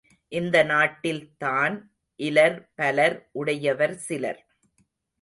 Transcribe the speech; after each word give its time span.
இந்த 0.31 0.63
நாட்டில் 0.63 1.35
தான் 1.37 1.75
இலர் 2.19 2.57
பலர் 2.75 3.29
உடையவர் 3.31 3.95
சிலர். 4.07 4.41